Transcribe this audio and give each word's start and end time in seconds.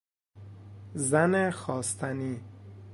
زن 0.95 1.51
خواستنی 1.51 2.39